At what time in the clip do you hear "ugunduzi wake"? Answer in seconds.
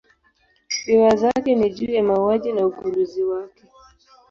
2.65-3.63